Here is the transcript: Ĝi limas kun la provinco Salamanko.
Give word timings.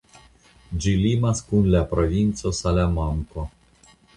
Ĝi 0.85 0.93
limas 1.01 1.43
kun 1.51 1.69
la 1.75 1.83
provinco 1.93 2.55
Salamanko. 2.61 3.49